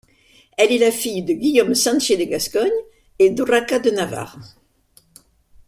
Elle 0.57 0.71
est 0.71 0.79
la 0.79 0.89
fille 0.89 1.21
de 1.21 1.31
Guillaume 1.35 1.75
Sanche 1.75 2.09
de 2.17 2.23
Gascogne 2.23 2.71
et 3.19 3.29
d'Urraca 3.29 3.77
de 3.77 3.91
Navarre. 3.91 4.39